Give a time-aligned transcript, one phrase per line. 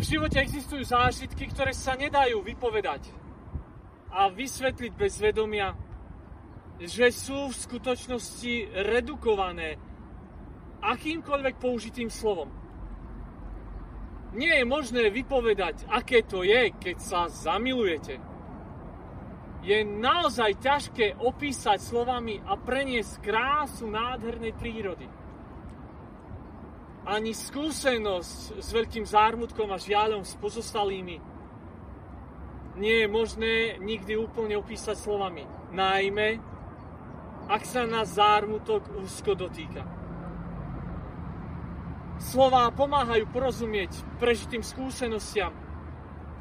[0.00, 3.12] V živote existujú zážitky, ktoré sa nedajú vypovedať
[4.08, 5.76] a vysvetliť bez vedomia,
[6.80, 9.76] že sú v skutočnosti redukované
[10.80, 12.48] akýmkoľvek použitým slovom.
[14.32, 18.16] Nie je možné vypovedať, aké to je, keď sa zamilujete.
[19.60, 25.04] Je naozaj ťažké opísať slovami a preniesť krásu nádhernej prírody.
[27.10, 31.18] Ani skúsenosť s veľkým zármutkom a žiaľom s pozostalými
[32.78, 35.42] nie je možné nikdy úplne opísať slovami.
[35.74, 36.38] Najmä
[37.50, 39.82] ak sa nás zármutok úzko dotýka.
[42.22, 43.90] Slová pomáhajú porozumieť
[44.22, 45.50] prežitým skúsenostiam,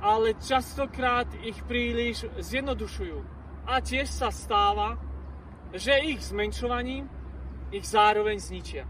[0.06, 3.18] ale častokrát ich príliš zjednodušujú.
[3.66, 5.02] A tiež sa stáva,
[5.74, 7.10] že ich zmenšovaním
[7.74, 8.86] ich zároveň zničia.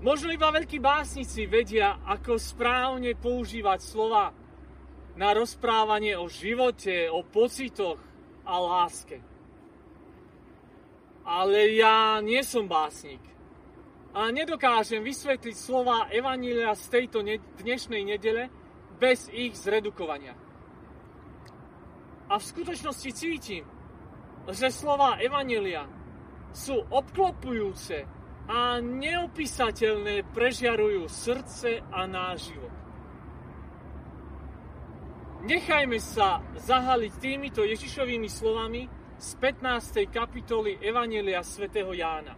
[0.00, 4.32] Možno iba veľkí básnici vedia, ako správne používať slova
[5.20, 8.00] na rozprávanie o živote, o pocitoch
[8.48, 9.30] a láske
[11.30, 13.22] ale ja nie som básnik.
[14.10, 18.50] A nedokážem vysvetliť slova Evanília z tejto ne- dnešnej nedele
[18.98, 20.34] bez ich zredukovania.
[22.26, 23.62] A v skutočnosti cítim,
[24.50, 25.86] že slova Evanília
[26.50, 28.02] sú obklopujúce
[28.50, 32.74] a neopísateľné prežiarujú srdce a náš život.
[35.46, 38.90] Nechajme sa zahaliť týmito Ježišovými slovami,
[39.20, 40.08] z 15.
[40.08, 42.32] kapitoly Evanelia svätého Jána,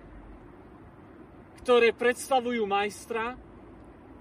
[1.62, 3.38] ktoré predstavujú majstra,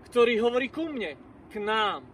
[0.06, 1.17] ktorý hovorí ku mne,
[1.50, 2.06] k nám.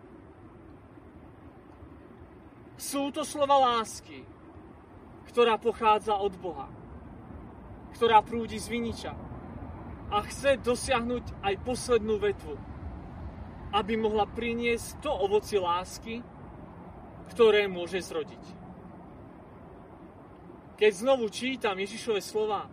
[2.79, 4.23] Sú to slova lásky,
[5.27, 6.71] ktorá pochádza od Boha,
[7.91, 9.26] ktorá prúdi z viniča
[10.07, 12.55] a chce dosiahnuť aj poslednú vetvu,
[13.75, 16.23] aby mohla priniesť to ovoci lásky,
[17.35, 18.43] ktoré môže zrodiť.
[20.77, 22.69] Keď znovu čítam Ježišove slova,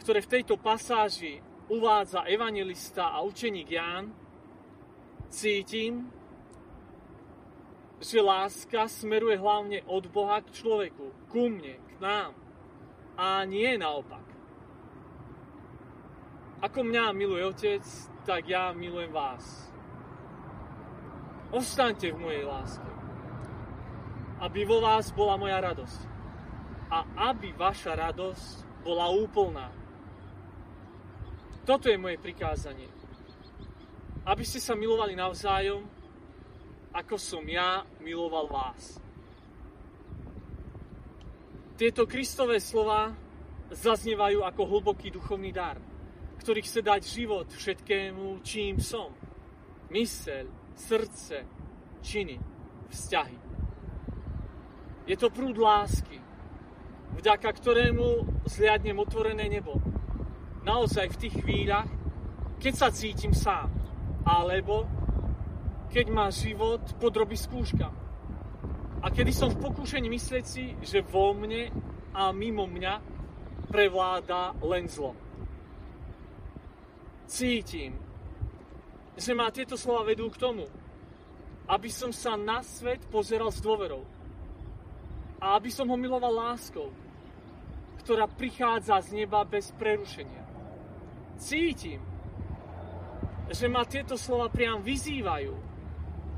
[0.00, 1.38] ktoré v tejto pasáži
[1.70, 4.10] uvádza evangelista a učeník Ján,
[5.30, 6.10] cítim,
[8.02, 12.32] že láska smeruje hlavne od Boha k človeku, ku mne, k nám.
[13.14, 14.23] A nie naopak.
[16.64, 17.84] Ako mňa miluje Otec,
[18.24, 19.68] tak ja milujem vás.
[21.52, 22.88] Ostaňte v mojej láske,
[24.40, 26.00] aby vo vás bola moja radosť
[26.88, 29.68] a aby vaša radosť bola úplná.
[31.68, 32.88] Toto je moje prikázanie.
[34.24, 35.84] Aby ste sa milovali navzájom,
[36.96, 38.96] ako som ja miloval vás.
[41.76, 43.12] Tieto Kristové slova
[43.68, 45.76] zaznievajú ako hlboký duchovný dar,
[46.38, 49.14] ktorý chce dať život všetkému, čím som.
[49.90, 51.46] Myseľ, srdce,
[52.02, 52.36] činy,
[52.90, 53.38] vzťahy.
[55.04, 56.16] Je to prúd lásky,
[57.20, 59.76] vďaka ktorému zliadnem otvorené nebo.
[60.64, 61.88] Naozaj v tých chvíľach,
[62.56, 63.68] keď sa cítim sám,
[64.24, 64.88] alebo
[65.92, 67.92] keď ma život podrobí skúškam.
[69.04, 71.68] A kedy som v pokúšení myslieť si, že vo mne
[72.16, 72.94] a mimo mňa
[73.68, 75.12] prevláda len zlo.
[77.24, 77.96] Cítim,
[79.16, 80.68] že ma tieto slova vedú k tomu,
[81.64, 84.04] aby som sa na svet pozeral s dôverou
[85.40, 86.92] a aby som ho miloval láskou,
[88.04, 90.44] ktorá prichádza z neba bez prerušenia.
[91.40, 92.04] Cítim,
[93.48, 95.52] že ma tieto slova priam vyzývajú,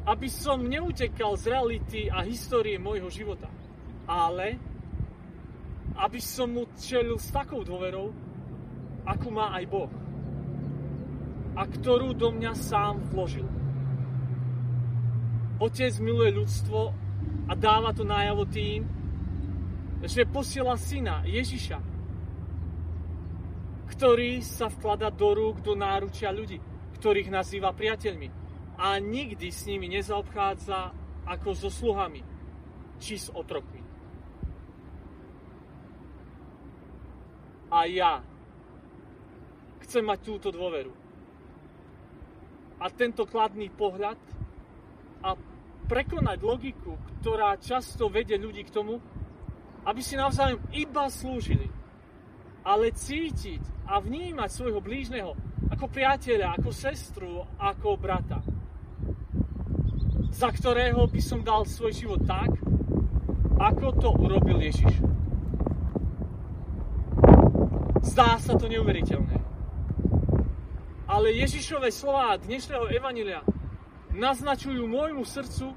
[0.07, 3.51] aby som neutekal z reality a histórie môjho života,
[4.07, 4.55] ale
[5.99, 8.15] aby som mu čelil s takou dôverou,
[9.03, 10.06] akú má aj Boh
[11.57, 13.49] a ktorú do mňa sám vložil.
[15.57, 16.93] Otec miluje ľudstvo
[17.49, 18.85] a dáva to najavo tým,
[20.05, 21.81] že posiela syna Ježiša,
[23.97, 26.61] ktorý sa vklada do rúk, do náručia ľudí,
[27.01, 28.29] ktorých nazýva priateľmi
[28.77, 30.93] a nikdy s nimi nezaobchádza
[31.25, 32.21] ako so sluhami
[33.01, 33.81] či s otrokmi.
[37.73, 38.21] A ja
[39.81, 41.06] chcem mať túto dôveru.
[42.77, 44.21] A tento kladný pohľad
[45.25, 45.33] a
[45.87, 49.01] prekonať logiku, ktorá často vedie ľudí k tomu,
[49.87, 51.71] aby si navzájom iba slúžili,
[52.67, 55.31] ale cítiť a vnímať svojho blížneho
[55.71, 58.43] ako priateľa, ako sestru, ako brata,
[60.35, 62.51] za ktorého by som dal svoj život tak,
[63.57, 65.01] ako to urobil Ježiš.
[68.03, 69.46] Zdá sa to neuveriteľné.
[71.17, 73.41] Ale Ježišové slova dnešného Evanília
[74.13, 75.73] naznačujú môjmu srdcu,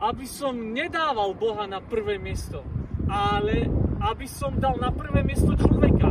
[0.00, 2.64] aby som nedával Boha na prvé miesto,
[3.04, 3.68] ale
[4.00, 6.08] aby som dal na prvé miesto človeka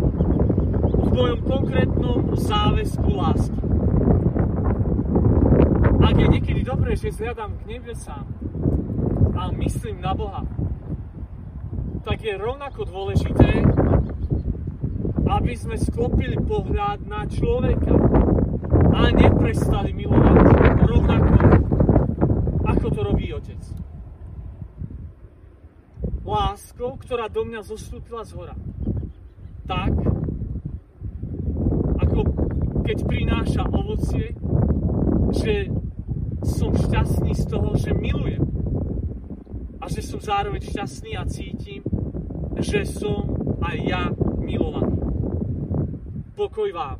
[0.78, 3.62] v mojom konkrétnom záväzku lásky.
[5.98, 8.30] Ak je niekedy dobré, že zhľadám k nebesám
[9.42, 10.46] a myslím na Boha,
[12.06, 13.66] tak je rovnako dôležité,
[15.30, 17.94] aby sme sklopili pohľad na človeka
[18.90, 20.36] a neprestali milovať
[20.90, 21.34] rovnako,
[22.66, 23.62] ako to robí Otec.
[26.26, 28.56] Láskou, ktorá do mňa zostúpila z hora.
[29.70, 29.94] Tak,
[32.02, 32.20] ako
[32.86, 34.34] keď prináša ovocie,
[35.30, 35.70] že
[36.42, 38.46] som šťastný z toho, že milujem.
[39.78, 41.86] A že som zároveň šťastný a cítim,
[42.58, 43.30] že som
[43.62, 44.04] aj ja
[44.42, 45.08] milovaný.
[46.39, 46.97] 僕は